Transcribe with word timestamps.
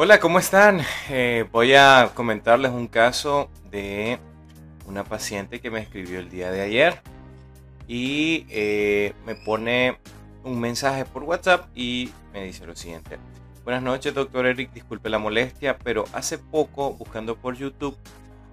Hola, 0.00 0.20
¿cómo 0.20 0.38
están? 0.38 0.80
Eh, 1.10 1.44
voy 1.50 1.74
a 1.74 2.12
comentarles 2.14 2.70
un 2.70 2.86
caso 2.86 3.50
de 3.68 4.20
una 4.86 5.02
paciente 5.02 5.60
que 5.60 5.72
me 5.72 5.80
escribió 5.80 6.20
el 6.20 6.30
día 6.30 6.52
de 6.52 6.60
ayer 6.60 7.02
y 7.88 8.46
eh, 8.48 9.12
me 9.26 9.34
pone 9.34 9.98
un 10.44 10.60
mensaje 10.60 11.04
por 11.04 11.24
WhatsApp 11.24 11.66
y 11.74 12.12
me 12.32 12.44
dice 12.44 12.64
lo 12.64 12.76
siguiente. 12.76 13.18
Buenas 13.64 13.82
noches, 13.82 14.14
doctor 14.14 14.46
Eric. 14.46 14.72
Disculpe 14.72 15.10
la 15.10 15.18
molestia, 15.18 15.76
pero 15.78 16.04
hace 16.12 16.38
poco, 16.38 16.92
buscando 16.92 17.34
por 17.34 17.56
YouTube 17.56 17.98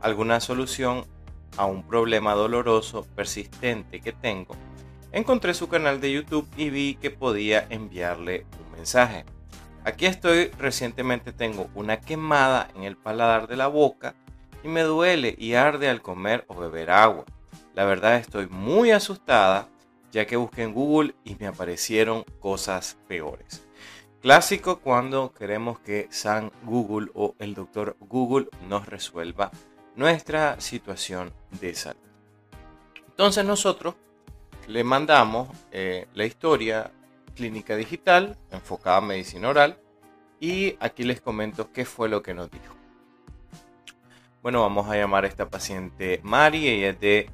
alguna 0.01 0.39
solución 0.39 1.05
a 1.57 1.67
un 1.67 1.83
problema 1.83 2.33
doloroso 2.33 3.05
persistente 3.15 4.01
que 4.01 4.13
tengo, 4.13 4.55
encontré 5.11 5.53
su 5.53 5.67
canal 5.67 6.01
de 6.01 6.11
YouTube 6.11 6.49
y 6.57 6.71
vi 6.71 6.95
que 6.95 7.11
podía 7.11 7.67
enviarle 7.69 8.47
un 8.65 8.77
mensaje. 8.77 9.25
Aquí 9.85 10.07
estoy, 10.07 10.47
recientemente 10.57 11.31
tengo 11.31 11.69
una 11.75 12.01
quemada 12.01 12.69
en 12.75 12.83
el 12.85 12.97
paladar 12.97 13.47
de 13.47 13.55
la 13.55 13.67
boca 13.67 14.15
y 14.63 14.67
me 14.67 14.81
duele 14.81 15.35
y 15.37 15.53
arde 15.53 15.89
al 15.89 16.01
comer 16.01 16.43
o 16.47 16.55
beber 16.55 16.89
agua. 16.89 17.23
La 17.75 17.85
verdad 17.85 18.15
estoy 18.15 18.47
muy 18.47 18.89
asustada 18.89 19.69
ya 20.11 20.25
que 20.25 20.37
busqué 20.37 20.63
en 20.63 20.73
Google 20.73 21.13
y 21.23 21.35
me 21.35 21.45
aparecieron 21.45 22.23
cosas 22.39 22.97
peores. 23.07 23.67
Clásico 24.23 24.79
cuando 24.79 25.31
queremos 25.33 25.77
que 25.81 26.07
San 26.09 26.51
Google 26.63 27.11
o 27.13 27.35
el 27.37 27.53
doctor 27.53 27.95
Google 27.99 28.47
nos 28.67 28.87
resuelva 28.87 29.51
nuestra 29.95 30.59
situación 30.59 31.31
de 31.61 31.75
salud. 31.75 32.01
Entonces 33.05 33.45
nosotros 33.45 33.93
le 34.67 34.83
mandamos 34.83 35.49
eh, 35.71 36.07
la 36.15 36.25
historia 36.25 36.91
clínica 37.35 37.75
digital 37.75 38.37
enfocada 38.51 38.99
en 38.99 39.07
medicina 39.07 39.49
oral 39.49 39.79
y 40.39 40.75
aquí 40.79 41.03
les 41.03 41.21
comento 41.21 41.71
qué 41.71 41.85
fue 41.85 42.09
lo 42.09 42.21
que 42.21 42.33
nos 42.33 42.49
dijo. 42.49 42.75
Bueno, 44.41 44.61
vamos 44.61 44.87
a 44.89 44.95
llamar 44.95 45.25
a 45.25 45.27
esta 45.27 45.49
paciente 45.49 46.19
Mari, 46.23 46.67
ella 46.67 46.89
es 46.89 46.99
de 46.99 47.29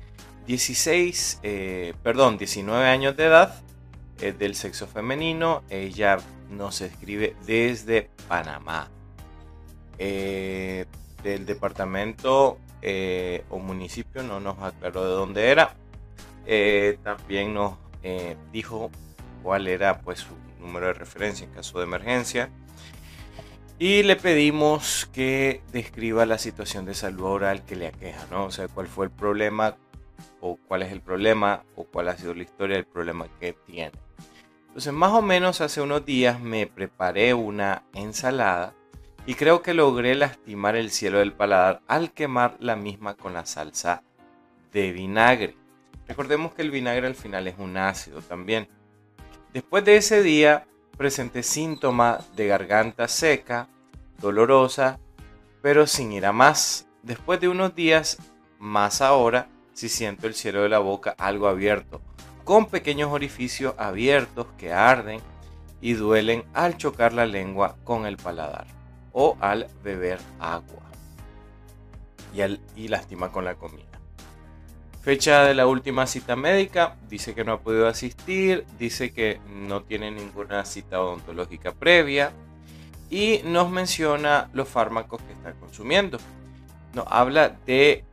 16, 0.48 1.40
eh, 1.44 1.94
perdón, 2.04 2.38
19 2.38 2.88
años 2.88 3.18
de 3.18 3.26
edad, 3.26 3.62
es 4.20 4.38
del 4.40 4.56
sexo 4.56 4.88
femenino, 4.88 5.64
ella 5.70 6.18
nos 6.50 6.82
escribe 6.82 7.36
desde 7.46 8.10
Panamá. 8.28 8.90
Eh, 9.98 10.86
del 11.22 11.46
departamento 11.46 12.58
eh, 12.82 13.44
o 13.50 13.60
municipio 13.60 14.24
no 14.24 14.40
nos 14.40 14.58
aclaró 14.60 15.04
de 15.04 15.12
dónde 15.12 15.50
era. 15.50 15.76
también 17.04 17.54
nos 17.54 17.78
dijo 18.52 18.90
cuál 19.42 19.68
era 19.68 20.02
pues 20.02 20.20
su 20.20 20.36
número 20.60 20.88
de 20.88 20.94
referencia 20.94 21.46
en 21.46 21.54
caso 21.54 21.80
de 21.80 21.86
emergencia. 21.86 22.50
Y 23.80 24.04
le 24.04 24.16
pedimos 24.16 25.10
que 25.12 25.64
describa 25.72 26.26
la 26.26 26.38
situación 26.38 26.86
de 26.86 26.94
salud 26.94 27.26
oral 27.26 27.66
que 27.66 27.76
le 27.76 27.88
aqueja, 27.88 28.28
¿no? 28.30 28.46
O 28.46 28.52
sea, 28.52 28.68
cuál 28.68 28.88
fue 28.88 29.06
el 29.06 29.12
problema 29.12 29.76
o 30.40 30.58
cuál 30.68 30.84
es 30.84 30.92
el 30.92 31.02
problema 31.02 31.64
o 31.76 31.86
cuál 31.86 32.10
ha 32.10 32.18
sido 32.18 32.34
la 32.34 32.44
historia 32.44 32.76
del 32.76 32.86
problema 32.86 33.28
que 33.40 33.54
tiene. 33.54 33.92
Entonces, 34.68 34.94
más 34.94 35.12
o 35.12 35.22
menos 35.22 35.62
hace 35.62 35.82
unos 35.82 36.06
días 36.06 36.40
me 36.40 36.68
preparé 36.68 37.34
una 37.34 37.84
ensalada 37.94 38.74
y 39.26 39.36
creo 39.36 39.62
que 39.62 39.74
logré 39.74 40.16
lastimar 40.16 40.76
el 40.76 40.92
cielo 40.92 41.20
del 41.20 41.34
paladar 41.34 41.82
al 41.88 42.12
quemar 42.12 42.58
la 42.60 42.76
misma 42.76 43.16
con 43.16 43.34
la 43.34 43.46
salsa 43.46 44.04
de 44.72 44.92
vinagre. 44.92 45.56
Recordemos 46.08 46.54
que 46.54 46.62
el 46.62 46.72
vinagre 46.72 47.08
al 47.08 47.16
final 47.16 47.48
es 47.48 47.56
un 47.58 47.78
ácido 47.78 48.22
también. 48.22 48.68
Después 49.54 49.84
de 49.84 49.98
ese 49.98 50.24
día 50.24 50.66
presenté 50.98 51.44
síntomas 51.44 52.34
de 52.38 52.48
garganta 52.48 53.10
seca, 53.10 53.68
dolorosa, 54.18 55.00
pero 55.62 55.88
sin 55.88 56.14
ir 56.14 56.26
a 56.26 56.32
más. 56.32 56.88
Después 57.04 57.42
de 57.42 57.50
unos 57.50 57.76
días, 57.76 58.18
más 58.60 59.02
ahora, 59.02 59.50
si 59.74 59.90
siento 59.90 60.28
el 60.28 60.36
cielo 60.36 60.62
de 60.62 60.70
la 60.70 60.80
boca 60.80 61.16
algo 61.18 61.48
abierto, 61.48 62.02
con 62.46 62.68
pequeños 62.68 63.12
orificios 63.12 63.76
abiertos 63.78 64.48
que 64.58 64.72
arden 64.72 65.20
y 65.82 65.94
duelen 65.94 66.46
al 66.54 66.78
chocar 66.78 67.12
la 67.12 67.26
lengua 67.26 67.76
con 67.84 68.06
el 68.06 68.16
paladar 68.16 68.68
o 69.12 69.36
al 69.42 69.68
beber 69.84 70.20
agua 70.40 70.84
y, 72.34 72.40
al, 72.42 72.62
y 72.78 72.88
lastima 72.88 73.34
con 73.34 73.44
la 73.44 73.56
comida. 73.56 73.91
Fecha 75.02 75.46
de 75.46 75.56
la 75.56 75.66
última 75.66 76.06
cita 76.06 76.36
médica, 76.36 76.96
dice 77.10 77.34
que 77.34 77.44
no 77.44 77.54
ha 77.54 77.62
podido 77.62 77.88
asistir, 77.88 78.66
dice 78.78 79.12
que 79.12 79.40
no 79.50 79.82
tiene 79.82 80.12
ninguna 80.12 80.64
cita 80.64 81.02
odontológica 81.02 81.74
previa 81.74 82.32
y 83.10 83.42
nos 83.44 83.72
menciona 83.72 84.52
los 84.54 84.70
fármacos 84.70 85.20
que 85.24 85.34
está 85.34 85.54
consumiendo. 85.54 86.20
Nos 86.94 87.08
habla 87.10 87.50
de 87.66 88.06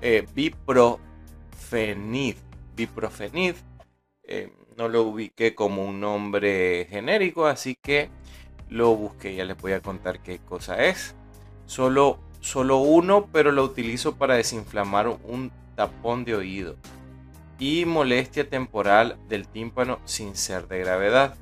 eh, 0.00 0.26
biprofenid. 0.34 2.36
Biprofenid. 2.74 3.56
Eh, 4.24 4.50
no 4.78 4.88
lo 4.88 5.02
ubiqué 5.02 5.54
como 5.54 5.84
un 5.84 6.00
nombre 6.00 6.86
genérico, 6.88 7.46
así 7.46 7.76
que 7.82 8.08
lo 8.70 8.96
busqué. 8.96 9.34
Ya 9.34 9.44
les 9.44 9.58
voy 9.58 9.72
a 9.72 9.80
contar 9.80 10.22
qué 10.22 10.38
cosa 10.38 10.82
es. 10.82 11.14
Solo 11.66 12.18
solo 12.40 12.78
uno, 12.78 13.28
pero 13.32 13.52
lo 13.52 13.64
utilizo 13.64 14.16
para 14.16 14.34
desinflamar 14.34 15.08
un 15.08 15.52
tapón 15.76 16.24
de 16.24 16.34
oído 16.34 16.76
y 17.60 17.84
molestia 17.84 18.48
temporal 18.48 19.18
del 19.28 19.46
tímpano 19.46 20.00
sin 20.06 20.34
ser 20.34 20.66
de 20.66 20.80
gravedad. 20.80 21.34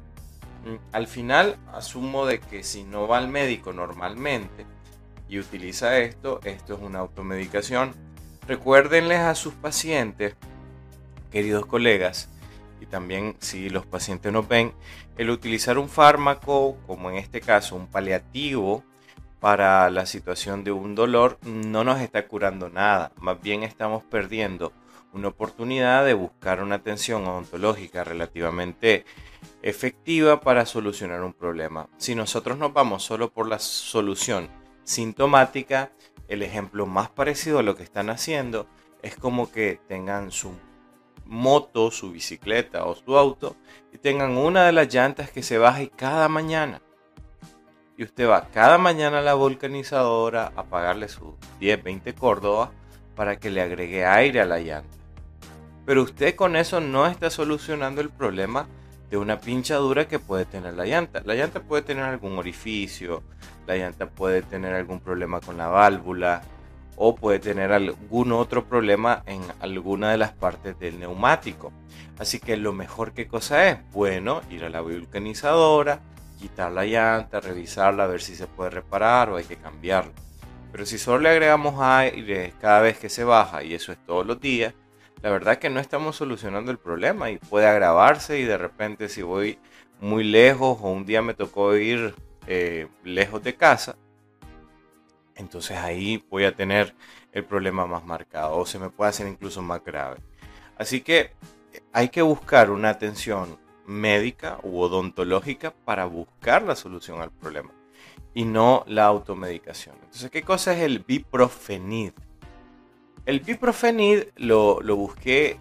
Mm, 0.65 0.77
al 0.93 1.07
final 1.07 1.57
asumo 1.73 2.27
de 2.27 2.41
que 2.41 2.65
si 2.65 2.83
no 2.83 3.07
va 3.07 3.19
al 3.19 3.29
médico 3.29 3.73
normalmente 3.73 4.67
y 5.29 5.39
utiliza 5.39 5.99
esto, 5.99 6.41
esto 6.45 6.75
es 6.75 6.81
una 6.81 6.99
automedicación. 6.99 7.95
Recuérdenles 8.49 9.21
a 9.21 9.35
sus 9.35 9.55
pacientes, 9.55 10.35
queridos 11.31 11.67
colegas, 11.67 12.29
y 12.81 12.87
también 12.87 13.37
si 13.39 13.69
los 13.71 13.87
pacientes 13.87 14.33
nos 14.33 14.49
ven, 14.49 14.73
el 15.19 15.31
utilizar 15.31 15.79
un 15.79 15.89
fármaco, 15.89 16.77
como 16.87 17.11
en 17.11 17.17
este 17.17 17.41
caso 17.41 17.77
un 17.77 17.87
paliativo, 17.87 18.83
para 19.41 19.89
la 19.91 20.07
situación 20.07 20.65
de 20.65 20.73
un 20.73 20.95
dolor 20.95 21.39
no 21.43 21.85
nos 21.85 22.01
está 22.01 22.27
curando 22.27 22.69
nada, 22.69 23.13
más 23.17 23.41
bien 23.41 23.63
estamos 23.63 24.03
perdiendo 24.05 24.73
una 25.13 25.29
oportunidad 25.29 26.05
de 26.05 26.15
buscar 26.15 26.63
una 26.63 26.77
atención 26.77 27.27
odontológica 27.27 28.05
relativamente 28.05 29.05
efectiva 29.63 30.41
para 30.41 30.67
solucionar 30.67 31.23
un 31.23 31.33
problema. 31.33 31.89
Si 31.97 32.15
nosotros 32.15 32.59
nos 32.59 32.73
vamos 32.73 33.05
solo 33.05 33.33
por 33.33 33.49
la 33.49 33.59
solución 33.59 34.49
sintomática, 34.85 35.93
el 36.29 36.43
ejemplo 36.43 36.87
más 36.87 37.09
parecido 37.09 37.59
a 37.59 37.63
lo 37.63 37.75
que 37.75 37.85
están 37.85 38.11
haciendo 38.11 38.67
es 39.03 39.17
como 39.17 39.51
que 39.51 39.81
tengan 39.89 40.31
su 40.31 40.53
moto, 41.25 41.91
su 41.91 42.11
bicicleta 42.11 42.85
o 42.85 42.95
su 42.95 43.17
auto 43.17 43.57
y 43.93 43.99
tengan 43.99 44.37
una 44.37 44.67
de 44.67 44.73
las 44.73 44.93
llantas 44.93 45.31
que 45.31 45.43
se 45.43 45.59
baje 45.59 45.91
cada 45.91 46.29
mañana 46.29 46.83
y 47.99 48.05
usted 48.05 48.29
va 48.29 48.47
cada 48.53 48.79
mañana 48.79 49.19
a 49.19 49.23
la 49.23 49.35
vulcanizadora 49.35 50.53
a 50.55 50.63
pagarle 50.63 51.09
sus 51.09 51.35
10, 51.59 51.83
20 51.83 52.15
córdobas 52.15 52.71
para 53.17 53.41
que 53.41 53.51
le 53.51 53.61
agregue 53.61 54.07
aire 54.07 54.41
a 54.41 54.47
la 54.47 54.61
llanta. 54.61 54.97
Pero 55.85 56.05
usted 56.05 56.37
con 56.37 56.55
eso 56.55 56.81
no 56.81 57.09
está 57.09 57.29
solucionando 57.29 58.01
el 58.01 58.11
problema 58.11 58.69
de 59.11 59.17
una 59.17 59.41
pinchadura 59.41 60.07
que 60.07 60.21
puede 60.21 60.45
tener 60.45 60.75
la 60.75 60.87
llanta. 60.87 61.23
La 61.25 61.35
llanta 61.35 61.61
puede 61.61 61.83
tener 61.83 62.05
algún 62.05 62.39
orificio, 62.39 63.25
la 63.67 63.77
llanta 63.77 64.07
puede 64.07 64.43
tener 64.43 64.75
algún 64.75 65.01
problema 65.01 65.41
con 65.41 65.57
la 65.57 65.67
válvula 65.67 66.43
o 66.95 67.17
puede 67.17 67.41
tener 67.41 67.73
algún 67.73 68.31
otro 68.31 68.65
problema 68.67 69.25
en 69.27 69.43
alguna 69.59 70.13
de 70.13 70.19
las 70.19 70.33
partes 70.33 70.79
del 70.79 71.01
neumático. 71.01 71.73
Así 72.21 72.39
que 72.39 72.57
lo 72.57 72.73
mejor 72.73 73.13
que 73.13 73.27
cosa 73.27 73.69
es, 73.69 73.79
bueno, 73.91 74.43
ir 74.51 74.65
a 74.65 74.69
la 74.69 74.83
vulcanizadora, 74.83 76.01
quitar 76.39 76.73
la 76.73 76.85
llanta, 76.85 77.41
revisarla, 77.41 78.05
a 78.05 78.07
ver 78.07 78.23
si 78.23 78.35
se 78.35 78.47
puede 78.47 78.71
reparar 78.71 79.31
o 79.31 79.37
hay 79.37 79.45
que 79.45 79.57
cambiarla. 79.57 80.13
Pero 80.73 80.87
si 80.87 80.99
solo 80.99 81.21
le 81.21 81.31
agregamos 81.31 81.75
aire 81.81 82.55
cada 82.61 82.81
vez 82.81 82.99
que 82.99 83.09
se 83.09 83.25
baja 83.25 83.63
y 83.63 83.75
eso 83.75 83.93
es 83.93 83.99
todos 84.07 84.27
los 84.27 84.41
días, 84.41 84.75
la 85.23 85.31
verdad 85.31 85.55
es 85.55 85.59
que 85.59 85.71
no 85.71 85.81
estamos 85.81 86.17
solucionando 86.17 86.71
el 86.71 86.79
problema 86.79 87.31
y 87.31 87.39
puede 87.39 87.67
agravarse 87.67 88.39
y 88.39 88.45
de 88.45 88.57
repente 88.59 89.09
si 89.09 89.23
voy 89.23 89.59
muy 90.01 90.25
lejos 90.25 90.79
o 90.81 90.91
un 90.91 91.05
día 91.05 91.23
me 91.23 91.35
tocó 91.35 91.75
ir 91.77 92.15
eh, 92.47 92.87
lejos 93.03 93.43
de 93.43 93.57
casa, 93.57 93.97
entonces 95.35 95.77
ahí 95.77 96.25
voy 96.31 96.45
a 96.45 96.55
tener 96.55 96.95
el 97.33 97.45
problema 97.45 97.87
más 97.87 98.05
marcado 98.05 98.57
o 98.57 98.67
se 98.67 98.79
me 98.79 98.91
puede 98.91 99.11
hacer 99.11 99.27
incluso 99.27 99.63
más 99.63 99.83
grave. 99.85 100.19
Así 100.77 101.01
que 101.01 101.33
hay 101.93 102.09
que 102.09 102.23
buscar 102.23 102.71
una 102.71 102.91
atención 102.91 103.59
médica 103.89 104.61
u 104.63 104.81
odontológica 104.81 105.75
para 105.85 106.05
buscar 106.05 106.63
la 106.63 106.77
solución 106.77 107.21
al 107.21 107.31
problema 107.31 107.71
y 108.35 108.45
no 108.45 108.85
la 108.87 109.07
automedicación. 109.07 109.97
Entonces, 110.05 110.31
¿qué 110.31 110.43
cosa 110.43 110.75
es 110.75 110.81
el 110.83 111.01
biprofenid? 111.01 112.13
El 113.27 113.41
biprofenid 113.41 114.25
lo, 114.37 114.81
lo 114.83 114.97
busqué 114.97 115.59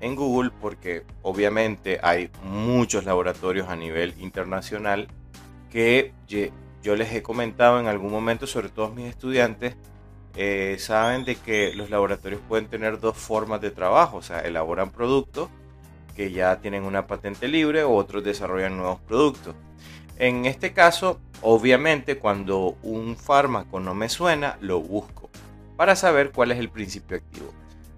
en 0.00 0.14
Google 0.14 0.50
porque 0.60 1.04
obviamente 1.22 1.98
hay 2.02 2.30
muchos 2.44 3.04
laboratorios 3.04 3.68
a 3.68 3.76
nivel 3.76 4.14
internacional 4.18 5.08
que 5.70 6.12
yo 6.82 6.96
les 6.96 7.12
he 7.12 7.22
comentado 7.22 7.80
en 7.80 7.86
algún 7.86 8.10
momento, 8.10 8.46
sobre 8.46 8.68
todo 8.68 8.90
mis 8.90 9.06
estudiantes, 9.06 9.76
eh, 10.36 10.76
saben 10.78 11.24
de 11.24 11.36
que 11.36 11.74
los 11.74 11.90
laboratorios 11.90 12.40
pueden 12.48 12.68
tener 12.68 13.00
dos 13.00 13.16
formas 13.16 13.60
de 13.60 13.70
trabajo, 13.70 14.18
o 14.18 14.22
sea, 14.22 14.40
elaboran 14.40 14.90
productos 14.90 15.48
que 16.20 16.30
ya 16.30 16.60
tienen 16.60 16.82
una 16.82 17.06
patente 17.06 17.48
libre 17.48 17.82
otros 17.82 18.22
desarrollan 18.22 18.76
nuevos 18.76 19.00
productos. 19.00 19.54
En 20.18 20.44
este 20.44 20.74
caso, 20.74 21.18
obviamente, 21.40 22.18
cuando 22.18 22.76
un 22.82 23.16
fármaco 23.16 23.80
no 23.80 23.94
me 23.94 24.10
suena, 24.10 24.58
lo 24.60 24.82
busco 24.82 25.30
para 25.78 25.96
saber 25.96 26.30
cuál 26.30 26.52
es 26.52 26.58
el 26.58 26.68
principio 26.68 27.16
activo. 27.16 27.54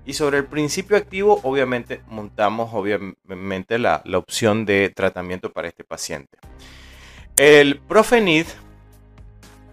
Y 0.07 0.13
sobre 0.13 0.39
el 0.39 0.45
principio 0.45 0.97
activo, 0.97 1.41
obviamente, 1.43 2.01
montamos 2.07 2.71
obviamente 2.73 3.81
la, 3.81 4.03
la 4.05 4.19
opción 4.19 4.67
de 4.67 4.93
tratamiento 4.95 5.53
para 5.53 5.67
este 5.67 5.83
paciente. 5.83 6.39
El 7.37 7.81
Profenid, 7.81 8.47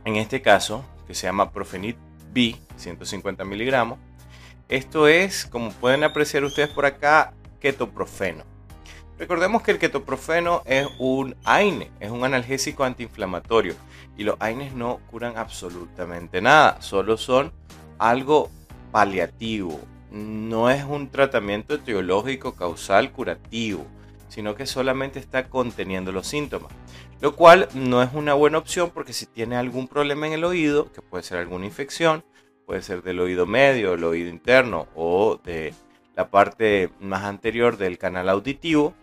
en 0.06 0.16
este 0.16 0.42
caso, 0.42 0.84
que 1.06 1.14
se 1.14 1.28
llama 1.28 1.52
Profenid 1.52 1.98
B, 2.34 2.56
150 2.78 3.46
miligramos. 3.46 4.00
Esto 4.70 5.08
es, 5.08 5.46
como 5.46 5.70
pueden 5.70 6.04
apreciar 6.04 6.44
ustedes 6.44 6.70
por 6.70 6.88
acá, 6.88 7.36
ketoprofeno. 7.60 8.44
Recordemos 9.18 9.62
que 9.64 9.72
el 9.72 9.80
ketoprofeno 9.80 10.64
es 10.66 10.88
un 10.98 11.36
AINE, 11.44 11.92
es 12.00 12.10
un 12.10 12.24
analgésico 12.24 12.86
antiinflamatorio 12.86 13.76
y 14.18 14.24
los 14.24 14.38
AINES 14.40 14.74
no 14.74 15.00
curan 15.12 15.38
absolutamente 15.38 16.42
nada, 16.42 16.82
solo 16.82 17.18
son 17.18 17.52
algo 17.98 18.50
paliativo, 18.92 19.78
no 20.12 20.70
es 20.70 20.86
un 20.86 21.10
tratamiento 21.10 21.80
teológico 21.82 22.56
causal 22.56 23.12
curativo, 23.12 23.86
sino 24.30 24.56
que 24.56 24.66
solamente 24.66 25.20
está 25.20 25.50
conteniendo 25.50 26.14
los 26.14 26.28
síntomas. 26.28 26.72
Lo 27.20 27.36
cual 27.36 27.68
no 27.74 28.02
es 28.02 28.14
una 28.14 28.34
buena 28.34 28.58
opción 28.58 28.92
porque 28.94 29.12
si 29.12 29.26
tiene 29.26 29.58
algún 29.58 29.90
problema 29.90 30.28
en 30.28 30.34
el 30.34 30.46
oído, 30.46 30.92
que 30.94 31.02
puede 31.02 31.24
ser 31.24 31.40
alguna 31.40 31.66
infección, 31.66 32.24
puede 32.66 32.82
ser 32.82 33.04
del 33.04 33.20
oído 33.20 33.46
medio, 33.46 33.96
el 33.96 34.04
oído 34.06 34.30
interno 34.30 34.88
o 34.96 35.38
de 35.44 35.74
la 36.16 36.30
parte 36.30 36.90
más 37.00 37.24
anterior 37.24 37.78
del 37.78 37.98
canal 37.98 38.30
auditivo, 38.30 38.94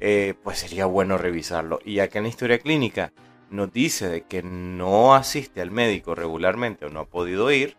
eh, 0.00 0.34
pues 0.42 0.58
sería 0.58 0.86
bueno 0.86 1.18
revisarlo. 1.18 1.80
Y 1.84 1.94
ya 1.94 2.08
que 2.08 2.18
en 2.18 2.24
la 2.24 2.30
historia 2.30 2.58
clínica 2.58 3.12
nos 3.50 3.72
dice 3.72 4.08
de 4.08 4.22
que 4.22 4.42
no 4.42 5.14
asiste 5.14 5.60
al 5.60 5.70
médico 5.70 6.14
regularmente 6.14 6.86
o 6.86 6.90
no 6.90 7.00
ha 7.00 7.06
podido 7.06 7.50
ir, 7.50 7.76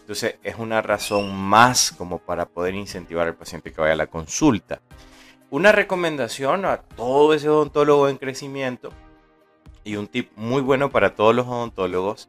entonces 0.00 0.36
es 0.42 0.56
una 0.56 0.82
razón 0.82 1.34
más 1.34 1.92
como 1.92 2.18
para 2.18 2.46
poder 2.46 2.74
incentivar 2.74 3.26
al 3.26 3.36
paciente 3.36 3.72
que 3.72 3.80
vaya 3.80 3.92
a 3.92 3.96
la 3.96 4.06
consulta. 4.08 4.80
Una 5.50 5.72
recomendación 5.72 6.64
a 6.64 6.78
todo 6.78 7.34
ese 7.34 7.48
odontólogo 7.48 8.08
en 8.08 8.16
crecimiento 8.16 8.90
y 9.84 9.96
un 9.96 10.06
tip 10.06 10.30
muy 10.36 10.62
bueno 10.62 10.90
para 10.90 11.14
todos 11.14 11.34
los 11.34 11.46
odontólogos 11.46 12.28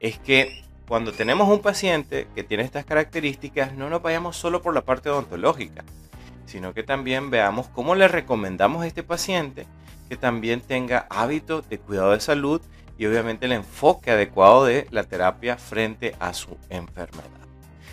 es 0.00 0.18
que 0.18 0.64
cuando 0.92 1.12
tenemos 1.12 1.48
un 1.48 1.60
paciente 1.60 2.28
que 2.34 2.44
tiene 2.44 2.64
estas 2.64 2.84
características, 2.84 3.72
no 3.72 3.88
nos 3.88 4.02
vayamos 4.02 4.36
solo 4.36 4.60
por 4.60 4.74
la 4.74 4.82
parte 4.82 5.08
odontológica, 5.08 5.84
sino 6.44 6.74
que 6.74 6.82
también 6.82 7.30
veamos 7.30 7.66
cómo 7.68 7.94
le 7.94 8.08
recomendamos 8.08 8.82
a 8.82 8.86
este 8.86 9.02
paciente 9.02 9.66
que 10.10 10.18
también 10.18 10.60
tenga 10.60 11.06
hábitos 11.08 11.66
de 11.70 11.78
cuidado 11.78 12.10
de 12.10 12.20
salud 12.20 12.60
y 12.98 13.06
obviamente 13.06 13.46
el 13.46 13.52
enfoque 13.52 14.10
adecuado 14.10 14.66
de 14.66 14.86
la 14.90 15.04
terapia 15.04 15.56
frente 15.56 16.14
a 16.20 16.34
su 16.34 16.58
enfermedad. 16.68 17.24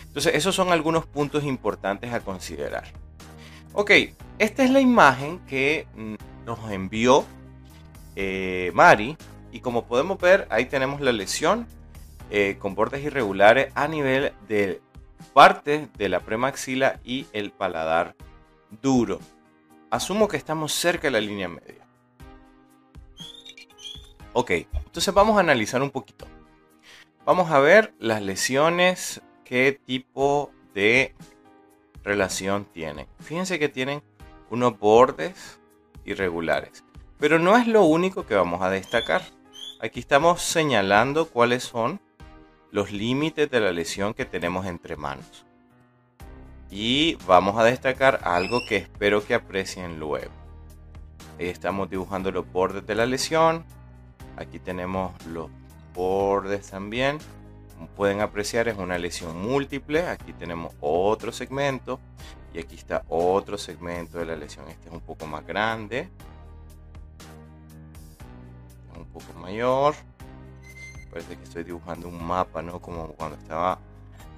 Entonces, 0.07 0.35
esos 0.35 0.53
son 0.53 0.73
algunos 0.73 1.05
puntos 1.05 1.45
importantes 1.45 2.11
a 2.11 2.19
considerar. 2.19 2.83
Ok, 3.71 3.91
esta 4.39 4.65
es 4.65 4.71
la 4.71 4.81
imagen 4.81 5.39
que 5.47 5.87
mm, 5.95 6.15
nos 6.45 6.69
envió 6.69 7.23
eh, 8.17 8.71
Mari. 8.73 9.15
Y 9.53 9.61
como 9.61 9.85
podemos 9.85 10.19
ver, 10.19 10.47
ahí 10.49 10.65
tenemos 10.65 10.99
la 10.99 11.13
lesión 11.13 11.65
eh, 12.29 12.57
con 12.59 12.75
bordes 12.75 13.03
irregulares 13.03 13.71
a 13.75 13.87
nivel 13.87 14.33
de 14.47 14.81
parte 15.33 15.89
de 15.97 16.09
la 16.09 16.19
premaxila 16.21 16.99
y 17.03 17.27
el 17.33 17.51
paladar 17.51 18.15
duro. 18.81 19.19
Asumo 19.89 20.27
que 20.27 20.37
estamos 20.37 20.73
cerca 20.73 21.07
de 21.07 21.11
la 21.11 21.21
línea 21.21 21.47
media. 21.47 21.85
Ok, 24.33 24.51
entonces 24.51 25.13
vamos 25.13 25.37
a 25.37 25.41
analizar 25.41 25.81
un 25.81 25.89
poquito. 25.89 26.27
Vamos 27.25 27.51
a 27.51 27.59
ver 27.59 27.93
las 27.99 28.21
lesiones, 28.21 29.21
qué 29.43 29.79
tipo 29.85 30.51
de 30.73 31.15
relación 32.03 32.65
tienen. 32.65 33.07
Fíjense 33.19 33.59
que 33.59 33.69
tienen 33.69 34.03
unos 34.49 34.77
bordes 34.79 35.59
irregulares. 36.05 36.83
Pero 37.19 37.39
no 37.39 37.57
es 37.57 37.67
lo 37.67 37.83
único 37.83 38.25
que 38.25 38.35
vamos 38.35 38.61
a 38.61 38.69
destacar. 38.69 39.23
Aquí 39.81 39.99
estamos 39.99 40.41
señalando 40.41 41.29
cuáles 41.29 41.63
son 41.63 41.99
los 42.71 42.91
límites 42.91 43.49
de 43.49 43.59
la 43.59 43.71
lesión 43.71 44.13
que 44.13 44.25
tenemos 44.25 44.65
entre 44.65 44.95
manos. 44.95 45.45
Y 46.69 47.15
vamos 47.25 47.57
a 47.57 47.63
destacar 47.63 48.21
algo 48.23 48.59
que 48.67 48.77
espero 48.77 49.25
que 49.25 49.33
aprecien 49.33 49.99
luego. 49.99 50.31
Ahí 51.39 51.47
estamos 51.47 51.89
dibujando 51.89 52.31
los 52.31 52.51
bordes 52.51 52.85
de 52.85 52.95
la 52.95 53.05
lesión. 53.05 53.65
Aquí 54.37 54.59
tenemos 54.59 55.13
los 55.25 55.49
bordes 55.93 56.69
también. 56.69 57.17
Como 57.73 57.87
pueden 57.87 58.21
apreciar 58.21 58.67
es 58.67 58.77
una 58.77 58.97
lesión 58.97 59.41
múltiple. 59.41 60.07
Aquí 60.07 60.33
tenemos 60.33 60.73
otro 60.79 61.31
segmento. 61.31 61.99
Y 62.53 62.59
aquí 62.59 62.75
está 62.75 63.03
otro 63.07 63.57
segmento 63.57 64.19
de 64.19 64.25
la 64.25 64.35
lesión. 64.35 64.67
Este 64.67 64.89
es 64.89 64.93
un 64.93 65.01
poco 65.01 65.25
más 65.25 65.45
grande 65.45 66.09
poco 69.09 69.33
mayor. 69.39 69.95
Parece 71.11 71.37
que 71.37 71.43
estoy 71.43 71.63
dibujando 71.63 72.07
un 72.07 72.23
mapa, 72.23 72.61
¿no? 72.61 72.81
Como 72.81 73.07
cuando 73.13 73.37
estaba 73.37 73.79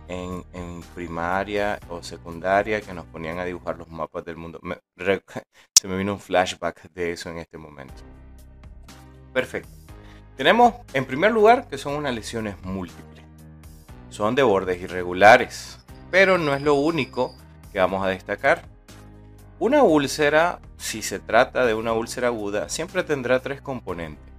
en, 0.08 0.82
primaria 0.96 1.80
o 1.90 2.04
secundaria 2.04 2.82
que 2.82 2.94
nos 2.94 3.06
ponían 3.06 3.40
a 3.40 3.46
dibujar 3.46 3.78
los 3.78 3.90
mapas 3.90 4.26
del 4.26 4.38
mundo. 4.38 4.60
se 5.74 5.88
me 5.88 5.98
vino 5.98 6.14
un 6.14 6.20
flashback 6.20 6.92
de 6.92 7.12
eso 7.12 7.30
en 7.30 7.38
este 7.38 7.58
momento. 7.58 8.04
Perfecto. 9.34 9.70
Tenemos 10.36 10.74
en 10.94 11.06
primer 11.06 11.32
lugar 11.32 11.68
que 11.68 11.78
son 11.78 11.94
unas 11.94 12.14
lesiones 12.14 12.56
múltiples. 12.64 13.26
Son 14.10 14.36
de 14.36 14.44
bordes 14.44 14.82
irregulares, 14.82 15.80
pero 16.10 16.38
no 16.38 16.54
es 16.54 16.62
lo 16.62 16.74
único 16.74 17.36
que 17.72 17.80
vamos 17.80 18.04
a 18.04 18.10
destacar. 18.10 18.64
Una 19.60 19.84
úlcera, 19.84 20.60
si 20.78 21.02
se 21.02 21.20
trata 21.20 21.66
de 21.66 21.74
una 21.74 21.94
úlcera 21.94 22.28
aguda, 22.28 22.68
siempre 22.68 23.04
tendrá 23.04 23.40
tres 23.40 23.62
componentes. 23.62 24.31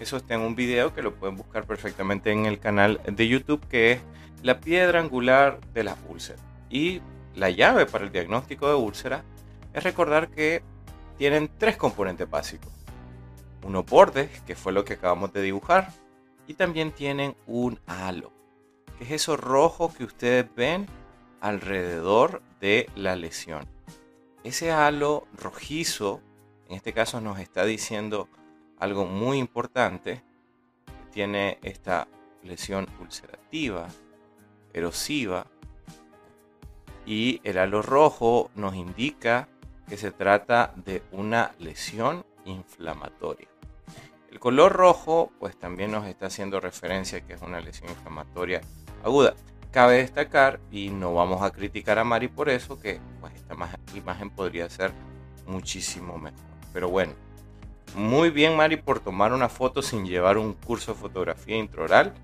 Eso 0.00 0.16
está 0.16 0.34
en 0.34 0.40
un 0.40 0.56
video 0.56 0.94
que 0.94 1.02
lo 1.02 1.14
pueden 1.14 1.36
buscar 1.36 1.66
perfectamente 1.66 2.32
en 2.32 2.46
el 2.46 2.58
canal 2.58 3.00
de 3.04 3.28
YouTube, 3.28 3.64
que 3.68 3.92
es 3.92 4.00
la 4.42 4.58
piedra 4.58 4.98
angular 4.98 5.60
de 5.74 5.84
las 5.84 5.98
úlceras. 6.08 6.42
Y 6.70 7.02
la 7.34 7.50
llave 7.50 7.84
para 7.84 8.06
el 8.06 8.10
diagnóstico 8.10 8.66
de 8.66 8.76
úlcera 8.76 9.22
es 9.74 9.84
recordar 9.84 10.30
que 10.30 10.62
tienen 11.18 11.50
tres 11.58 11.76
componentes 11.76 12.28
básicos. 12.30 12.72
Unos 13.62 13.84
bordes, 13.84 14.40
que 14.46 14.56
fue 14.56 14.72
lo 14.72 14.86
que 14.86 14.94
acabamos 14.94 15.34
de 15.34 15.42
dibujar, 15.42 15.92
y 16.46 16.54
también 16.54 16.92
tienen 16.92 17.36
un 17.46 17.78
halo, 17.86 18.32
que 18.96 19.04
es 19.04 19.10
eso 19.10 19.36
rojo 19.36 19.92
que 19.92 20.04
ustedes 20.04 20.46
ven 20.56 20.86
alrededor 21.42 22.40
de 22.58 22.88
la 22.96 23.16
lesión. 23.16 23.68
Ese 24.44 24.72
halo 24.72 25.26
rojizo, 25.36 26.22
en 26.68 26.76
este 26.76 26.94
caso 26.94 27.20
nos 27.20 27.38
está 27.38 27.66
diciendo 27.66 28.30
algo 28.80 29.04
muy 29.04 29.38
importante, 29.38 30.24
tiene 31.12 31.58
esta 31.62 32.08
lesión 32.42 32.86
ulcerativa, 33.00 33.88
erosiva, 34.72 35.46
y 37.06 37.40
el 37.44 37.58
halo 37.58 37.82
rojo 37.82 38.50
nos 38.54 38.74
indica 38.74 39.48
que 39.88 39.96
se 39.96 40.12
trata 40.12 40.72
de 40.76 41.02
una 41.12 41.54
lesión 41.58 42.24
inflamatoria. 42.44 43.48
El 44.30 44.38
color 44.38 44.72
rojo 44.72 45.32
pues 45.40 45.58
también 45.58 45.90
nos 45.90 46.06
está 46.06 46.26
haciendo 46.26 46.60
referencia 46.60 47.20
que 47.20 47.34
es 47.34 47.42
una 47.42 47.60
lesión 47.60 47.90
inflamatoria 47.90 48.60
aguda. 49.04 49.34
Cabe 49.72 49.98
destacar, 49.98 50.60
y 50.72 50.88
no 50.90 51.14
vamos 51.14 51.42
a 51.42 51.50
criticar 51.50 51.98
a 51.98 52.04
Mari 52.04 52.26
por 52.26 52.48
eso, 52.48 52.80
que 52.80 53.00
pues, 53.20 53.34
esta 53.34 53.54
imagen 53.94 54.30
podría 54.30 54.68
ser 54.68 54.92
muchísimo 55.46 56.18
mejor. 56.18 56.40
Pero 56.72 56.88
bueno, 56.88 57.12
muy 57.94 58.30
bien, 58.30 58.56
Mari, 58.56 58.76
por 58.76 59.00
tomar 59.00 59.32
una 59.32 59.48
foto 59.48 59.82
sin 59.82 60.06
llevar 60.06 60.38
un 60.38 60.54
curso 60.54 60.92
de 60.94 61.00
fotografía 61.00 61.56
intraoral. 61.56 62.14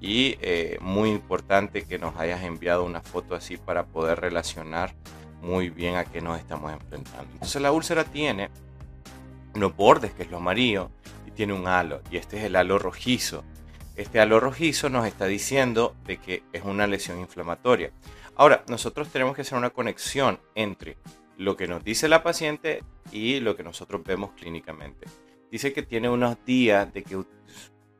Y 0.00 0.36
eh, 0.40 0.78
muy 0.80 1.10
importante 1.10 1.82
que 1.82 1.98
nos 1.98 2.16
hayas 2.16 2.42
enviado 2.44 2.84
una 2.84 3.00
foto 3.00 3.34
así 3.34 3.56
para 3.56 3.84
poder 3.86 4.20
relacionar 4.20 4.94
muy 5.42 5.70
bien 5.70 5.96
a 5.96 6.04
qué 6.04 6.20
nos 6.20 6.38
estamos 6.38 6.72
enfrentando. 6.72 7.28
Entonces 7.32 7.60
la 7.60 7.72
úlcera 7.72 8.04
tiene 8.04 8.50
unos 9.54 9.74
bordes, 9.76 10.12
que 10.12 10.22
es 10.22 10.30
lo 10.30 10.36
amarillo, 10.36 10.90
y 11.26 11.32
tiene 11.32 11.52
un 11.52 11.66
halo. 11.66 12.00
Y 12.10 12.16
este 12.16 12.38
es 12.38 12.44
el 12.44 12.54
halo 12.54 12.78
rojizo. 12.78 13.44
Este 13.96 14.20
halo 14.20 14.38
rojizo 14.38 14.88
nos 14.88 15.06
está 15.06 15.26
diciendo 15.26 15.96
de 16.06 16.18
que 16.18 16.44
es 16.52 16.62
una 16.62 16.86
lesión 16.86 17.18
inflamatoria. 17.18 17.90
Ahora, 18.36 18.62
nosotros 18.68 19.08
tenemos 19.08 19.34
que 19.34 19.42
hacer 19.42 19.58
una 19.58 19.70
conexión 19.70 20.38
entre 20.54 20.96
lo 21.38 21.56
que 21.56 21.68
nos 21.68 21.82
dice 21.84 22.08
la 22.08 22.22
paciente 22.22 22.82
y 23.12 23.40
lo 23.40 23.56
que 23.56 23.62
nosotros 23.62 24.02
vemos 24.04 24.32
clínicamente. 24.32 25.06
Dice 25.50 25.72
que 25.72 25.82
tiene 25.82 26.10
unos 26.10 26.36
días 26.44 26.92
de 26.92 27.04
que 27.04 27.24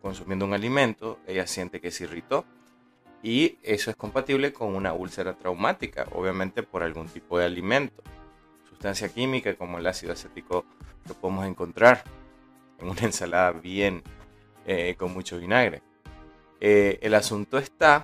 consumiendo 0.02 0.44
un 0.44 0.52
alimento, 0.52 1.20
ella 1.26 1.46
siente 1.46 1.80
que 1.80 1.92
se 1.92 2.04
irritó 2.04 2.44
y 3.22 3.58
eso 3.62 3.90
es 3.90 3.96
compatible 3.96 4.52
con 4.52 4.74
una 4.74 4.92
úlcera 4.92 5.34
traumática, 5.34 6.06
obviamente 6.12 6.62
por 6.62 6.82
algún 6.82 7.08
tipo 7.08 7.38
de 7.38 7.46
alimento, 7.46 8.02
sustancia 8.68 9.08
química 9.08 9.54
como 9.54 9.78
el 9.78 9.86
ácido 9.86 10.12
acético 10.12 10.64
lo 11.06 11.14
podemos 11.14 11.46
encontrar 11.46 12.02
en 12.80 12.88
una 12.88 13.00
ensalada 13.02 13.52
bien 13.52 14.02
eh, 14.66 14.96
con 14.98 15.14
mucho 15.14 15.38
vinagre. 15.38 15.80
Eh, 16.60 16.98
el 17.02 17.14
asunto 17.14 17.56
está 17.58 18.02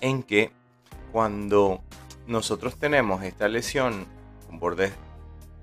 en 0.00 0.22
que 0.22 0.50
cuando 1.12 1.82
nosotros 2.26 2.78
tenemos 2.78 3.22
esta 3.22 3.48
lesión 3.48 4.06
con 4.54 4.60
bordes 4.60 4.92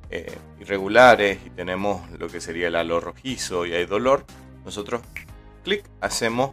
eh, 0.09 0.37
irregulares 0.59 1.39
y 1.45 1.49
tenemos 1.49 2.09
lo 2.11 2.27
que 2.27 2.41
sería 2.41 2.67
el 2.67 2.75
halo 2.75 2.99
rojizo 2.99 3.65
y 3.65 3.73
hay 3.73 3.85
dolor, 3.85 4.25
nosotros 4.65 5.01
clic 5.63 5.85
hacemos 6.01 6.51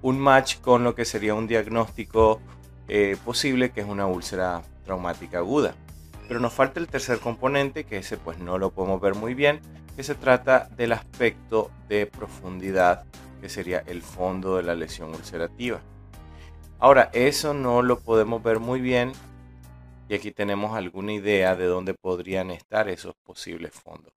un 0.00 0.18
match 0.18 0.60
con 0.60 0.84
lo 0.84 0.94
que 0.94 1.04
sería 1.04 1.34
un 1.34 1.46
diagnóstico 1.46 2.40
eh, 2.88 3.16
posible 3.24 3.72
que 3.72 3.82
es 3.82 3.86
una 3.86 4.06
úlcera 4.06 4.62
traumática 4.84 5.38
aguda. 5.38 5.74
Pero 6.28 6.40
nos 6.40 6.52
falta 6.52 6.80
el 6.80 6.88
tercer 6.88 7.18
componente 7.18 7.84
que 7.84 7.98
ese 7.98 8.16
pues 8.16 8.38
no 8.38 8.56
lo 8.58 8.70
podemos 8.70 9.00
ver 9.00 9.14
muy 9.14 9.34
bien, 9.34 9.60
que 9.96 10.02
se 10.02 10.14
trata 10.14 10.68
del 10.76 10.92
aspecto 10.92 11.70
de 11.88 12.06
profundidad 12.06 13.04
que 13.40 13.48
sería 13.48 13.82
el 13.86 14.02
fondo 14.02 14.56
de 14.56 14.62
la 14.62 14.74
lesión 14.74 15.10
ulcerativa. 15.10 15.80
Ahora, 16.78 17.10
eso 17.12 17.54
no 17.54 17.82
lo 17.82 17.98
podemos 18.00 18.42
ver 18.42 18.60
muy 18.60 18.80
bien 18.80 19.12
y 20.08 20.14
aquí 20.14 20.30
tenemos 20.30 20.76
alguna 20.76 21.12
idea 21.12 21.56
de 21.56 21.66
dónde 21.66 21.94
podrían 21.94 22.50
estar 22.50 22.88
esos 22.88 23.14
posibles 23.24 23.72
fondos 23.72 24.12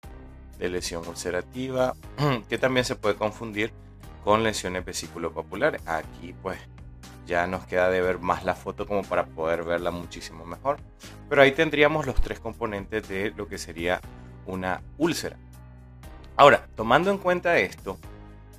de 0.58 0.70
lesión 0.70 1.08
ulcerativa, 1.08 1.96
que 2.50 2.58
también 2.58 2.86
se 2.86 2.96
puede 2.96 3.16
confundir 3.16 3.72
con 4.24 4.44
lesiones 4.44 4.86
vesículo-populares. 4.86 5.82
Aquí 5.88 6.36
pues 6.42 6.60
ya 7.26 7.48
nos 7.48 7.66
queda 7.66 7.90
de 7.90 8.02
ver 8.02 8.20
más 8.20 8.44
la 8.44 8.56
foto 8.56 8.86
como 8.86 9.04
para 9.04 9.26
poder 9.26 9.64
verla 9.64 9.92
muchísimo 9.92 10.46
mejor. 10.46 10.78
Pero 11.30 11.42
ahí 11.42 11.52
tendríamos 11.52 12.06
los 12.06 12.22
tres 12.22 12.40
componentes 12.40 13.08
de 13.08 13.32
lo 13.32 13.48
que 13.48 13.58
sería 13.58 14.02
una 14.46 14.82
úlcera. 14.98 15.38
Ahora, 16.36 16.68
tomando 16.76 17.12
en 17.12 17.18
cuenta 17.18 17.60
esto, 17.60 17.98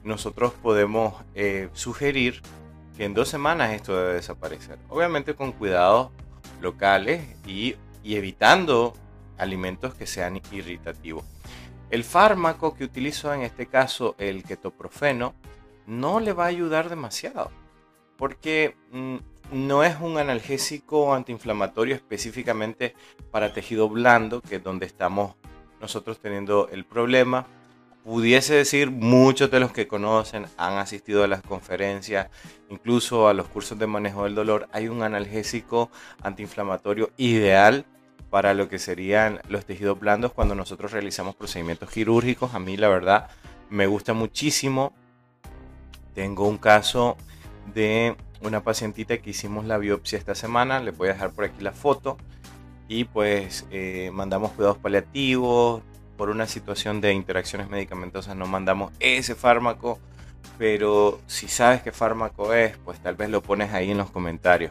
nosotros 0.04 0.52
podemos 0.62 1.14
eh, 1.34 1.68
sugerir 1.72 2.42
que 2.96 3.04
en 3.04 3.14
dos 3.14 3.28
semanas 3.28 3.72
esto 3.72 3.96
debe 3.96 4.14
desaparecer. 4.14 4.78
Obviamente 4.88 5.34
con 5.34 5.52
cuidados 5.52 6.10
locales 6.60 7.22
y, 7.46 7.76
evitando 8.04 8.94
alimentos 9.38 9.94
que 9.94 10.06
sean 10.06 10.40
irritativos. 10.52 11.24
El 11.90 12.04
fármaco 12.04 12.74
que 12.74 12.84
utilizo 12.84 13.32
en 13.34 13.42
este 13.42 13.66
caso, 13.66 14.14
el 14.18 14.44
ketoprofeno, 14.44 15.34
no 15.86 16.20
le 16.20 16.32
va 16.32 16.44
a 16.44 16.48
ayudar 16.48 16.88
demasiado 16.88 17.50
porque 18.16 18.76
mm, 18.92 19.16
no 19.52 19.82
es 19.82 19.98
un 19.98 20.18
analgésico 20.18 21.14
antiinflamatorio 21.14 21.94
específicamente 21.94 22.94
para 23.30 23.52
tejido 23.54 23.88
blando, 23.88 24.42
que 24.42 24.56
es 24.56 24.62
donde 24.62 24.86
estamos 24.86 25.34
nosotros 25.80 26.20
teniendo 26.20 26.68
el 26.68 26.84
problema 26.84 27.46
pudiese 28.04 28.54
decir, 28.54 28.90
muchos 28.90 29.50
de 29.50 29.60
los 29.60 29.72
que 29.72 29.86
conocen 29.86 30.46
han 30.56 30.78
asistido 30.78 31.24
a 31.24 31.28
las 31.28 31.42
conferencias, 31.42 32.28
incluso 32.68 33.28
a 33.28 33.34
los 33.34 33.48
cursos 33.48 33.78
de 33.78 33.86
manejo 33.86 34.24
del 34.24 34.34
dolor. 34.34 34.68
Hay 34.72 34.88
un 34.88 35.02
analgésico 35.02 35.90
antiinflamatorio 36.22 37.10
ideal 37.16 37.84
para 38.30 38.54
lo 38.54 38.68
que 38.68 38.78
serían 38.78 39.40
los 39.48 39.64
tejidos 39.66 39.98
blandos 39.98 40.32
cuando 40.32 40.54
nosotros 40.54 40.92
realizamos 40.92 41.34
procedimientos 41.34 41.90
quirúrgicos. 41.90 42.54
A 42.54 42.58
mí 42.58 42.76
la 42.76 42.88
verdad 42.88 43.28
me 43.68 43.86
gusta 43.86 44.14
muchísimo. 44.14 44.92
Tengo 46.14 46.46
un 46.48 46.58
caso 46.58 47.16
de 47.74 48.16
una 48.40 48.62
pacientita 48.62 49.18
que 49.18 49.30
hicimos 49.30 49.64
la 49.64 49.78
biopsia 49.78 50.18
esta 50.18 50.34
semana. 50.34 50.80
Les 50.80 50.96
voy 50.96 51.08
a 51.08 51.12
dejar 51.12 51.32
por 51.32 51.44
aquí 51.44 51.62
la 51.62 51.72
foto. 51.72 52.16
Y 52.88 53.04
pues 53.04 53.66
eh, 53.70 54.10
mandamos 54.12 54.52
cuidados 54.52 54.78
paliativos, 54.78 55.82
por 56.20 56.28
una 56.28 56.46
situación 56.46 57.00
de 57.00 57.14
interacciones 57.14 57.70
medicamentosas 57.70 58.36
no 58.36 58.46
mandamos 58.46 58.92
ese 59.00 59.34
fármaco, 59.34 59.98
pero 60.58 61.18
si 61.26 61.48
sabes 61.48 61.80
qué 61.80 61.92
fármaco 61.92 62.52
es, 62.52 62.76
pues 62.84 63.00
tal 63.00 63.14
vez 63.14 63.30
lo 63.30 63.42
pones 63.42 63.72
ahí 63.72 63.90
en 63.90 63.96
los 63.96 64.10
comentarios. 64.10 64.70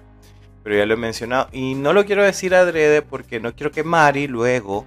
Pero 0.62 0.78
ya 0.78 0.86
lo 0.86 0.94
he 0.94 0.98
mencionado 0.98 1.50
y 1.52 1.74
no 1.74 1.92
lo 1.92 2.06
quiero 2.06 2.24
decir 2.24 2.54
adrede 2.54 3.02
porque 3.02 3.40
no 3.40 3.56
quiero 3.56 3.72
que 3.72 3.84
Mari 3.84 4.28
luego 4.28 4.86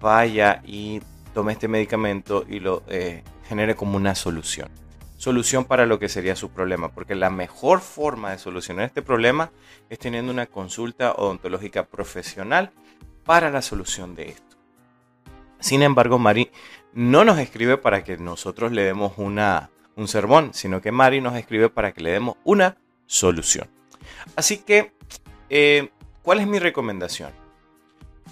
vaya 0.00 0.60
y 0.64 1.00
tome 1.34 1.52
este 1.52 1.68
medicamento 1.68 2.44
y 2.48 2.58
lo 2.58 2.82
eh, 2.88 3.22
genere 3.48 3.76
como 3.76 3.96
una 3.96 4.16
solución. 4.16 4.70
Solución 5.18 5.66
para 5.66 5.86
lo 5.86 6.00
que 6.00 6.08
sería 6.08 6.34
su 6.34 6.50
problema, 6.50 6.88
porque 6.88 7.14
la 7.14 7.30
mejor 7.30 7.80
forma 7.80 8.32
de 8.32 8.38
solucionar 8.38 8.86
este 8.86 9.02
problema 9.02 9.52
es 9.88 10.00
teniendo 10.00 10.32
una 10.32 10.46
consulta 10.46 11.12
odontológica 11.12 11.86
profesional 11.86 12.72
para 13.24 13.52
la 13.52 13.62
solución 13.62 14.16
de 14.16 14.30
esto. 14.30 14.41
Sin 15.62 15.82
embargo, 15.82 16.18
Mari 16.18 16.50
no 16.92 17.24
nos 17.24 17.38
escribe 17.38 17.78
para 17.78 18.02
que 18.02 18.16
nosotros 18.18 18.72
le 18.72 18.82
demos 18.82 19.12
una, 19.16 19.70
un 19.94 20.08
sermón, 20.08 20.52
sino 20.54 20.80
que 20.80 20.90
Mari 20.90 21.20
nos 21.20 21.36
escribe 21.36 21.70
para 21.70 21.92
que 21.92 22.02
le 22.02 22.10
demos 22.10 22.36
una 22.42 22.78
solución. 23.06 23.70
Así 24.34 24.58
que, 24.58 24.92
eh, 25.50 25.90
¿cuál 26.22 26.40
es 26.40 26.48
mi 26.48 26.58
recomendación? 26.58 27.30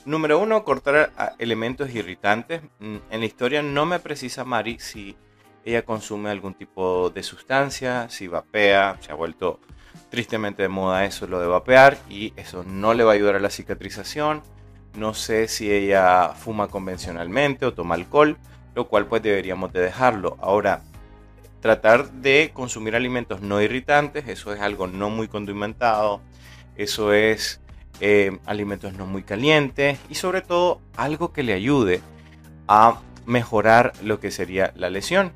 Número 0.05 0.41
uno, 0.41 0.65
cortar 0.65 1.13
elementos 1.39 1.95
irritantes. 1.95 2.63
Mm, 2.81 2.97
en 3.11 3.21
la 3.21 3.27
historia 3.27 3.63
no 3.63 3.87
me 3.87 4.01
precisa 4.01 4.45
Mari 4.45 4.81
si 4.81 5.17
ella 5.65 5.85
consume 5.85 6.31
algún 6.31 6.55
tipo 6.55 7.11
de 7.11 7.23
sustancia, 7.23 8.09
si 8.09 8.27
vapea, 8.27 8.97
se 9.01 9.13
ha 9.13 9.15
vuelto 9.15 9.61
tristemente 10.09 10.63
de 10.63 10.69
moda 10.69 11.05
eso, 11.05 11.29
lo 11.29 11.41
de 11.41 11.47
vapear, 11.47 11.97
y 12.09 12.33
eso 12.35 12.65
no 12.65 12.93
le 12.93 13.05
va 13.05 13.13
a 13.13 13.15
ayudar 13.15 13.37
a 13.37 13.41
la 13.41 13.51
cicatrización 13.51 14.43
no 14.94 15.14
sé 15.14 15.49
si 15.49 15.70
ella 15.70 16.30
fuma 16.30 16.68
convencionalmente 16.68 17.66
o 17.66 17.75
toma 17.75 17.94
alcohol, 17.94 18.38
lo 18.75 18.88
cual 18.88 19.06
pues 19.06 19.23
deberíamos 19.23 19.73
de 19.73 19.80
dejarlo. 19.80 20.37
Ahora, 20.40 20.82
tratar 21.61 22.11
de 22.11 22.50
consumir 22.52 22.97
alimentos 22.97 23.40
no 23.42 23.61
irritantes, 23.61 24.28
eso 24.28 24.52
es 24.52 24.61
algo 24.61 24.87
no 24.87 25.11
muy 25.11 25.28
condimentado, 25.28 26.20
eso 26.76 27.12
es 27.12 27.61
eh, 28.00 28.38
alimentos 28.47 28.94
no 28.94 29.06
muy 29.06 29.23
calientes 29.23 29.99
y 30.09 30.14
sobre 30.14 30.40
todo 30.40 30.80
algo 30.97 31.32
que 31.32 31.42
le 31.42 31.52
ayude 31.52 32.00
a 32.66 33.00
mejorar 33.26 33.92
lo 34.02 34.20
que 34.20 34.30
sería 34.30 34.73
la 34.76 34.90
lesión. 34.90 35.32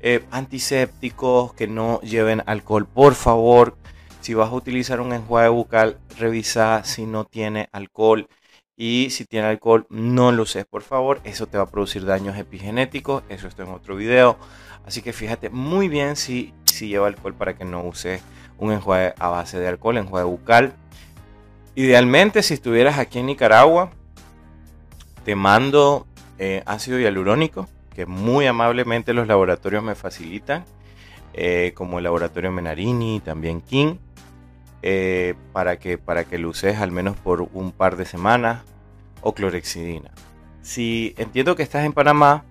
Eh, 0.00 0.24
antisépticos 0.30 1.52
que 1.54 1.66
no 1.66 2.00
lleven 2.00 2.42
alcohol, 2.46 2.86
por 2.86 3.14
favor. 3.14 3.76
Si 4.20 4.34
vas 4.34 4.50
a 4.50 4.54
utilizar 4.54 5.00
un 5.00 5.12
enjuague 5.12 5.48
bucal, 5.48 5.98
revisa 6.18 6.82
si 6.84 7.06
no 7.06 7.24
tiene 7.24 7.68
alcohol 7.72 8.28
y 8.76 9.08
si 9.10 9.24
tiene 9.24 9.46
alcohol, 9.46 9.86
no 9.88 10.32
lo 10.32 10.42
uses, 10.42 10.66
por 10.66 10.82
favor. 10.82 11.20
Eso 11.24 11.46
te 11.46 11.56
va 11.56 11.64
a 11.64 11.70
producir 11.70 12.04
daños 12.04 12.36
epigenéticos. 12.36 13.22
Eso 13.30 13.48
está 13.48 13.62
en 13.62 13.70
otro 13.70 13.96
video. 13.96 14.36
Así 14.84 15.00
que 15.00 15.12
fíjate 15.12 15.48
muy 15.48 15.88
bien 15.88 16.16
si, 16.16 16.52
si 16.66 16.88
lleva 16.88 17.06
alcohol 17.06 17.34
para 17.34 17.56
que 17.56 17.64
no 17.64 17.82
uses 17.82 18.22
un 18.58 18.72
enjuague 18.72 19.14
a 19.18 19.28
base 19.28 19.58
de 19.58 19.68
alcohol, 19.68 19.96
enjuague 19.96 20.26
bucal. 20.26 20.74
Idealmente, 21.74 22.42
si 22.42 22.54
estuvieras 22.54 22.98
aquí 22.98 23.18
en 23.18 23.26
Nicaragua, 23.26 23.90
te 25.24 25.34
mando 25.34 26.06
eh, 26.38 26.62
ácido 26.66 26.98
hialurónico, 26.98 27.68
que 27.94 28.06
muy 28.06 28.46
amablemente 28.46 29.14
los 29.14 29.26
laboratorios 29.26 29.82
me 29.82 29.94
facilitan, 29.94 30.64
eh, 31.32 31.72
como 31.74 31.98
el 31.98 32.04
laboratorio 32.04 32.52
Menarini, 32.52 33.20
también 33.20 33.60
King. 33.60 33.96
Eh, 34.88 35.34
para, 35.52 35.80
que, 35.80 35.98
para 35.98 36.22
que 36.26 36.38
lo 36.38 36.52
al 36.80 36.92
menos 36.92 37.16
por 37.16 37.42
un 37.52 37.72
par 37.72 37.96
de 37.96 38.04
semanas 38.04 38.62
o 39.20 39.34
clorexidina. 39.34 40.12
Si 40.62 41.12
entiendo 41.16 41.56
que 41.56 41.64
estás 41.64 41.84
en 41.84 41.92
Panamá 41.92 42.44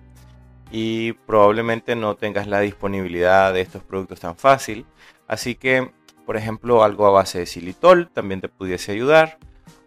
y 0.70 1.14
probablemente 1.14 1.96
no 1.96 2.14
tengas 2.16 2.46
la 2.46 2.60
disponibilidad 2.60 3.54
de 3.54 3.62
estos 3.62 3.82
productos 3.82 4.20
tan 4.20 4.36
fácil, 4.36 4.84
así 5.26 5.54
que 5.54 5.90
por 6.26 6.36
ejemplo 6.36 6.84
algo 6.84 7.06
a 7.06 7.10
base 7.10 7.38
de 7.38 7.46
xilitol 7.46 8.10
también 8.10 8.42
te 8.42 8.50
pudiese 8.50 8.92
ayudar 8.92 9.38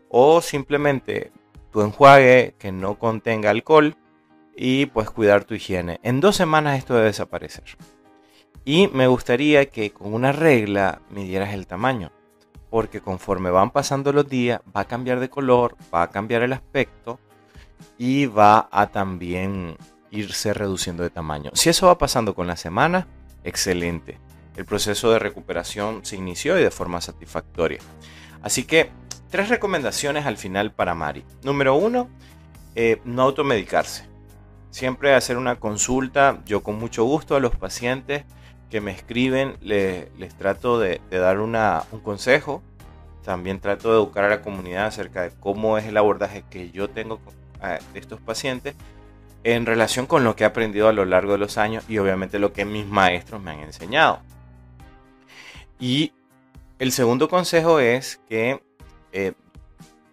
o 0.09 0.41
simplemente 0.41 1.31
tu 1.71 1.83
enjuague 1.83 2.55
que 2.57 2.71
no 2.71 2.97
contenga 2.97 3.51
alcohol 3.51 3.95
y 4.57 4.87
pues 4.87 5.11
cuidar 5.11 5.43
tu 5.43 5.53
higiene. 5.53 5.99
En 6.01 6.19
dos 6.19 6.37
semanas 6.37 6.79
esto 6.79 6.95
debe 6.95 7.05
desaparecer. 7.09 7.77
Y 8.65 8.87
me 8.87 9.05
gustaría 9.05 9.67
que 9.67 9.91
con 9.91 10.15
una 10.15 10.31
regla 10.31 11.03
midieras 11.11 11.53
el 11.53 11.67
tamaño 11.67 12.11
porque 12.69 13.01
conforme 13.01 13.49
van 13.49 13.71
pasando 13.71 14.13
los 14.13 14.27
días 14.27 14.61
va 14.75 14.81
a 14.81 14.85
cambiar 14.85 15.19
de 15.19 15.29
color, 15.29 15.75
va 15.93 16.03
a 16.03 16.09
cambiar 16.09 16.43
el 16.43 16.53
aspecto 16.53 17.19
y 17.97 18.25
va 18.25 18.69
a 18.71 18.87
también 18.87 19.77
irse 20.11 20.53
reduciendo 20.53 21.03
de 21.03 21.09
tamaño. 21.09 21.51
Si 21.53 21.69
eso 21.69 21.87
va 21.87 21.97
pasando 21.97 22.35
con 22.35 22.47
la 22.47 22.55
semana, 22.55 23.07
excelente. 23.43 24.19
El 24.55 24.65
proceso 24.65 25.11
de 25.11 25.19
recuperación 25.19 26.03
se 26.03 26.15
inició 26.15 26.59
y 26.59 26.63
de 26.63 26.71
forma 26.71 27.01
satisfactoria. 27.01 27.79
Así 28.41 28.65
que 28.65 28.91
tres 29.29 29.49
recomendaciones 29.49 30.25
al 30.25 30.37
final 30.37 30.71
para 30.73 30.95
Mari. 30.95 31.23
Número 31.43 31.75
uno, 31.75 32.09
eh, 32.75 33.01
no 33.05 33.23
automedicarse. 33.23 34.07
siempre 34.71 35.15
hacer 35.15 35.37
una 35.37 35.55
consulta. 35.55 36.41
Yo 36.45 36.61
con 36.61 36.77
mucho 36.77 37.03
gusto 37.03 37.35
a 37.35 37.39
los 37.39 37.55
pacientes 37.55 38.25
que 38.69 38.81
me 38.81 38.91
escriben 38.91 39.57
les, 39.61 40.09
trato 40.37 40.79
de, 40.79 41.01
dar 41.09 41.39
un 41.39 41.99
consejo. 42.01 42.61
También 43.23 43.59
trato 43.59 43.89
de 43.89 43.95
educar 43.95 44.23
a 44.23 44.29
la 44.29 44.41
comunidad 44.41 44.85
acerca 44.85 45.23
de 45.23 45.31
cómo 45.39 45.77
es 45.77 45.85
el 45.85 45.97
abordaje 45.97 46.43
que 46.49 46.71
yo 46.71 46.89
tengo 46.89 47.19
de 47.93 47.99
estos 47.99 48.21
pacientes 48.21 48.75
en 49.43 49.65
relación 49.65 50.05
con 50.05 50.23
lo 50.23 50.35
que 50.35 50.43
he 50.43 50.47
aprendido 50.47 50.87
a 50.87 50.93
lo 50.93 51.05
largo 51.05 51.33
de 51.33 51.37
los 51.37 51.57
años 51.57 51.83
y 51.87 51.97
obviamente 51.97 52.39
lo 52.39 52.53
que 52.53 52.65
mis 52.65 52.85
maestros 52.85 53.41
me 53.41 53.51
han 53.51 53.59
enseñado. 53.59 54.21
Y 55.79 56.13
el 56.77 56.91
segundo 56.91 57.29
consejo 57.29 57.79
es 57.79 58.21
que 58.27 58.61
eh, 59.11 59.33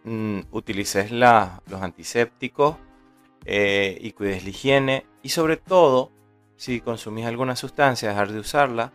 mm, 0.04 0.40
utilices 0.50 1.10
los 1.10 1.82
antisépticos 1.82 2.76
eh, 3.44 3.98
y 4.00 4.12
cuides 4.12 4.44
la 4.44 4.50
higiene 4.50 5.06
y 5.22 5.30
sobre 5.30 5.56
todo 5.56 6.12
si 6.56 6.80
consumís 6.80 7.26
alguna 7.26 7.56
sustancia 7.56 8.08
dejar 8.08 8.32
de 8.32 8.40
usarla, 8.40 8.92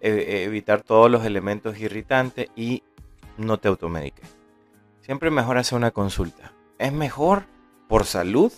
evitar 0.00 0.82
todos 0.82 1.10
los 1.10 1.24
elementos 1.24 1.78
irritantes 1.78 2.48
y 2.56 2.82
no 3.36 3.58
te 3.58 3.68
automediques. 3.68 4.36
Siempre 5.00 5.30
mejor 5.30 5.58
hacer 5.58 5.76
una 5.76 5.90
consulta. 5.90 6.52
Es 6.78 6.92
mejor 6.92 7.44
por 7.88 8.04
salud 8.04 8.52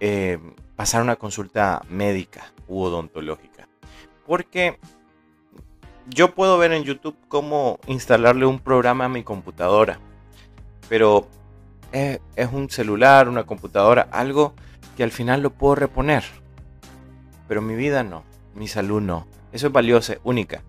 eh, 0.00 0.38
pasar 0.76 1.02
una 1.02 1.16
consulta 1.16 1.82
médica 1.88 2.52
u 2.66 2.82
odontológica. 2.82 3.68
Porque 4.26 4.78
yo 6.08 6.34
puedo 6.34 6.58
ver 6.58 6.72
en 6.72 6.84
YouTube 6.84 7.16
cómo 7.28 7.78
instalarle 7.86 8.46
un 8.46 8.58
programa 8.58 9.04
a 9.04 9.08
mi 9.08 9.22
computadora. 9.22 9.98
Pero 10.88 11.28
es, 11.92 12.18
un 12.52 12.68
celular, 12.70 13.28
una 13.28 13.44
computadora, 13.44 14.08
algo 14.10 14.54
que 14.96 15.04
al 15.04 15.12
final 15.12 15.42
lo 15.42 15.50
puedo 15.50 15.76
reponer. 15.76 16.24
Pero 17.48 17.62
mi 17.62 17.74
vida 17.74 18.02
no, 18.02 18.24
mi 18.54 18.68
salud 18.68 19.00
no. 19.00 19.26
Eso 19.52 19.66
es 19.66 19.72
valioso, 19.72 20.14
única. 20.24 20.62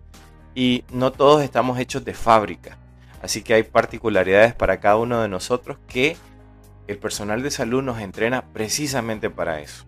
Y 0.56 0.84
no 0.92 1.12
todos 1.12 1.44
estamos 1.44 1.80
hechos 1.80 2.03
de 2.06 2.13
fábrica. 2.13 2.77
Así 3.22 3.42
que 3.42 3.53
hay 3.53 3.63
particularidades 3.63 4.53
para 4.53 4.80
cada 4.80 4.98
uno 4.98 5.22
de 5.22 5.30
nosotros 5.30 5.77
que 5.88 6.18
el 6.88 6.98
personal 6.98 7.42
de 7.42 7.51
salud 7.51 7.82
nos 7.82 8.00
entrena 8.00 8.44
precisamente 8.53 9.30
para 9.30 9.62
eso. 9.62 9.86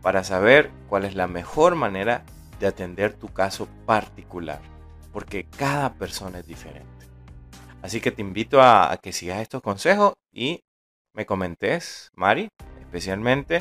Para 0.00 0.24
saber 0.24 0.70
cuál 0.88 1.04
es 1.04 1.14
la 1.14 1.26
mejor 1.26 1.74
manera 1.74 2.24
de 2.60 2.68
atender 2.68 3.14
tu 3.14 3.28
caso 3.28 3.68
particular. 3.86 4.60
Porque 5.12 5.44
cada 5.44 5.94
persona 5.94 6.38
es 6.38 6.46
diferente. 6.46 6.88
Así 7.82 8.00
que 8.00 8.12
te 8.12 8.22
invito 8.22 8.62
a, 8.62 8.96
que 9.02 9.12
sigas 9.12 9.40
estos 9.40 9.60
consejos 9.60 10.14
y 10.32 10.62
me 11.12 11.26
comentes, 11.26 12.10
Mari, 12.14 12.48
especialmente 12.80 13.60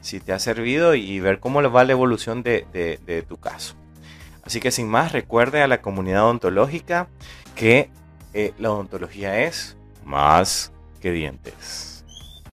si 0.00 0.20
te 0.20 0.32
ha 0.32 0.38
servido 0.38 0.94
y 0.94 1.20
ver 1.20 1.40
cómo 1.40 1.62
va 1.70 1.84
la 1.84 1.92
evolución 1.92 2.42
de, 2.42 3.24
tu 3.28 3.38
caso. 3.38 3.74
Así 4.44 4.60
que 4.60 4.70
sin 4.70 4.88
más, 4.88 5.12
recuerde 5.12 5.62
a 5.62 5.68
la 5.68 5.82
comunidad 5.82 6.24
odontológica 6.24 7.08
que 7.54 7.90
eh, 8.32 8.52
la 8.58 8.70
odontología 8.70 9.44
es 9.44 9.76
más 10.04 10.72
que 11.00 11.12
dientes. 11.12 11.97